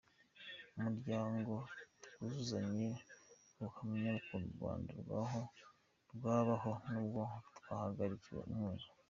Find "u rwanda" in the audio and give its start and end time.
4.43-4.89